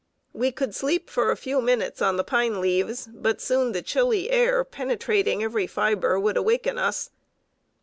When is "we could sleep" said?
0.33-1.11